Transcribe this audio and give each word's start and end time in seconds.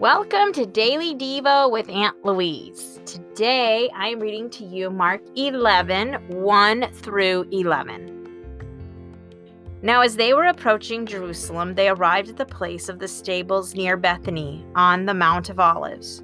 Welcome 0.00 0.54
to 0.54 0.64
Daily 0.64 1.14
Devo 1.14 1.70
with 1.70 1.90
Aunt 1.90 2.16
Louise. 2.24 3.00
Today 3.04 3.90
I 3.94 4.08
am 4.08 4.18
reading 4.18 4.48
to 4.48 4.64
you 4.64 4.88
Mark 4.88 5.20
11 5.36 6.14
1 6.28 6.92
through 6.94 7.46
11. 7.52 8.16
Now, 9.82 10.00
as 10.00 10.16
they 10.16 10.32
were 10.32 10.46
approaching 10.46 11.04
Jerusalem, 11.04 11.74
they 11.74 11.90
arrived 11.90 12.30
at 12.30 12.38
the 12.38 12.46
place 12.46 12.88
of 12.88 12.98
the 12.98 13.06
stables 13.06 13.74
near 13.74 13.98
Bethany 13.98 14.64
on 14.74 15.04
the 15.04 15.12
Mount 15.12 15.50
of 15.50 15.60
Olives. 15.60 16.22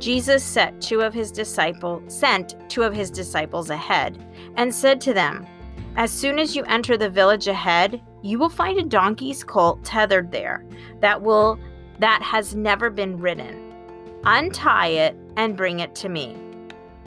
Jesus 0.00 0.42
set 0.42 0.80
two 0.80 1.00
of 1.02 1.14
his 1.14 1.30
disciples 1.30 2.12
sent 2.12 2.56
two 2.68 2.82
of 2.82 2.92
his 2.92 3.12
disciples 3.12 3.70
ahead 3.70 4.18
and 4.56 4.74
said 4.74 5.00
to 5.02 5.14
them, 5.14 5.46
As 5.94 6.10
soon 6.10 6.40
as 6.40 6.56
you 6.56 6.64
enter 6.64 6.96
the 6.96 7.08
village 7.08 7.46
ahead, 7.46 8.02
you 8.24 8.40
will 8.40 8.48
find 8.48 8.80
a 8.80 8.84
donkey's 8.84 9.44
colt 9.44 9.84
tethered 9.84 10.32
there 10.32 10.64
that 11.00 11.22
will 11.22 11.56
that 11.98 12.22
has 12.22 12.54
never 12.54 12.90
been 12.90 13.18
ridden. 13.18 13.72
Untie 14.24 14.88
it 14.88 15.16
and 15.36 15.56
bring 15.56 15.80
it 15.80 15.94
to 15.96 16.08
me. 16.08 16.36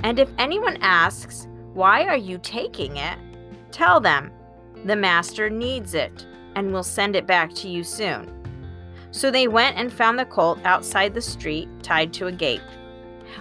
And 0.04 0.20
if 0.20 0.30
anyone 0.38 0.78
asks, 0.82 1.48
Why 1.74 2.06
are 2.06 2.18
you 2.18 2.38
taking 2.40 2.98
it? 2.98 3.18
tell 3.72 4.00
them, 4.00 4.32
The 4.86 4.96
master 4.96 5.50
needs 5.50 5.94
it 5.94 6.26
and 6.56 6.74
will 6.74 6.84
send 6.84 7.16
it 7.16 7.28
back 7.28 7.54
to 7.56 7.70
you 7.70 7.84
soon. 7.84 8.36
So 9.12 9.32
they 9.32 9.48
went 9.48 9.78
and 9.78 9.92
found 9.92 10.20
the 10.20 10.26
colt 10.26 10.60
outside 10.64 11.14
the 11.14 11.22
street, 11.22 11.68
tied 11.82 12.14
to 12.14 12.28
a 12.28 12.32
gate. 12.32 12.62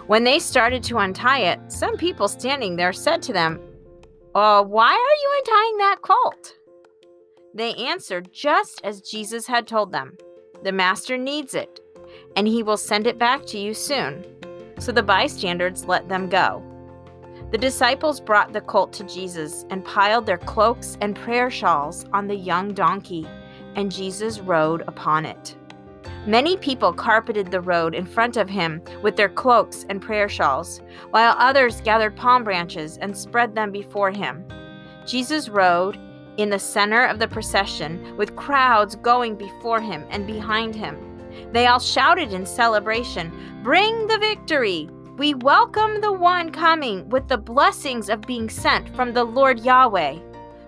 When 0.07 0.25
they 0.25 0.39
started 0.39 0.83
to 0.85 0.99
untie 0.99 1.41
it, 1.41 1.61
some 1.69 1.97
people 1.97 2.29
standing 2.29 2.77
there 2.77 2.93
said 2.93 3.23
to 3.23 3.33
them, 3.33 3.61
uh, 4.35 4.63
Why 4.63 4.93
are 4.93 4.95
you 4.95 5.39
untying 5.39 5.79
that 5.79 5.97
colt? 6.03 6.55
They 7.55 7.75
answered 7.75 8.31
just 8.33 8.81
as 8.85 9.01
Jesus 9.01 9.47
had 9.47 9.67
told 9.67 9.93
them. 9.93 10.17
The 10.63 10.73
master 10.73 11.17
needs 11.17 11.55
it, 11.55 11.81
and 12.37 12.49
he 12.49 12.63
will 12.63 12.77
send 12.77 13.07
it 13.07 13.19
back 13.19 13.47
to 13.47 13.59
you 13.59 13.75
soon. 13.75 14.25
So 14.79 14.93
the 14.93 15.03
bystanders 15.03 15.85
let 15.87 16.09
them 16.09 16.29
go. 16.29 16.63
The 17.51 17.59
disciples 17.59 18.21
brought 18.21 18.53
the 18.53 18.61
colt 18.61 18.93
to 18.95 19.05
Jesus 19.05 19.65
and 19.71 19.85
piled 19.85 20.27
their 20.27 20.39
cloaks 20.39 20.99
and 21.01 21.17
prayer 21.17 21.51
shawls 21.51 22.05
on 22.13 22.27
the 22.27 22.37
young 22.37 22.75
donkey, 22.75 23.27
and 23.75 23.91
Jesus 23.91 24.41
rode 24.41 24.83
upon 24.87 25.25
it. 25.25 25.57
Many 26.27 26.57
people 26.59 26.93
carpeted 26.93 27.51
the 27.51 27.61
road 27.61 27.95
in 27.95 28.05
front 28.05 28.37
of 28.37 28.51
him 28.51 28.83
with 29.03 29.17
their 29.17 29.31
cloaks 29.31 29.87
and 29.89 30.03
prayer 30.03 30.29
shawls, 30.29 30.83
while 31.11 31.35
others 31.39 31.81
gathered 31.81 32.17
palm 32.17 32.45
branches 32.45 32.99
and 32.99 33.17
spread 33.17 33.55
them 33.55 33.71
before 33.73 34.11
him. 34.11 34.45
Jesus 35.07 35.49
rode 35.49 35.99
in 36.39 36.51
the 36.51 36.59
center 36.59 37.05
of 37.05 37.19
the 37.19 37.29
procession, 37.29 38.17
with 38.17 38.37
crowds 38.37 38.97
going 38.97 39.35
before 39.35 39.81
him 39.81 40.05
and 40.09 40.27
behind 40.27 40.75
him. 40.75 40.97
They 41.53 41.67
all 41.67 41.81
shouted 41.81 42.33
in 42.33 42.47
celebration 42.47 43.31
Bring 43.63 44.07
the 44.07 44.19
victory! 44.19 44.89
We 45.19 45.35
welcome 45.35 46.01
the 46.01 46.13
one 46.13 46.53
coming 46.53 47.09
with 47.09 47.27
the 47.27 47.39
blessings 47.39 48.09
of 48.09 48.21
being 48.21 48.49
sent 48.49 48.89
from 48.95 49.13
the 49.13 49.25
Lord 49.25 49.59
Yahweh. 49.59 50.21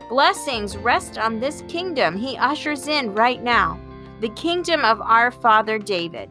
Blessings 0.09 0.77
rest 0.77 1.19
on 1.19 1.39
this 1.39 1.63
kingdom 1.69 2.17
he 2.17 2.37
ushers 2.37 2.89
in 2.89 3.15
right 3.15 3.41
now, 3.41 3.79
the 4.19 4.31
kingdom 4.31 4.85
of 4.85 5.01
our 5.01 5.31
father 5.31 5.79
David. 5.79 6.29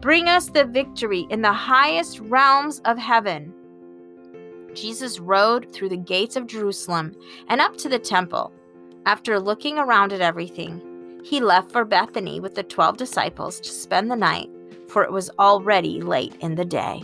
Bring 0.00 0.28
us 0.28 0.50
the 0.50 0.66
victory 0.66 1.26
in 1.30 1.42
the 1.42 1.52
highest 1.52 2.20
realms 2.20 2.80
of 2.84 2.96
heaven. 2.96 3.52
Jesus 4.72 5.18
rode 5.18 5.72
through 5.72 5.88
the 5.88 5.96
gates 5.96 6.36
of 6.36 6.46
Jerusalem 6.46 7.16
and 7.48 7.60
up 7.60 7.76
to 7.78 7.88
the 7.88 7.98
temple. 7.98 8.52
After 9.08 9.40
looking 9.40 9.78
around 9.78 10.12
at 10.12 10.20
everything, 10.20 11.22
he 11.24 11.40
left 11.40 11.72
for 11.72 11.86
Bethany 11.86 12.40
with 12.40 12.54
the 12.54 12.62
twelve 12.62 12.98
disciples 12.98 13.58
to 13.60 13.70
spend 13.70 14.10
the 14.10 14.16
night, 14.16 14.50
for 14.86 15.02
it 15.02 15.10
was 15.10 15.30
already 15.38 16.02
late 16.02 16.36
in 16.40 16.56
the 16.56 16.64
day. 16.66 17.00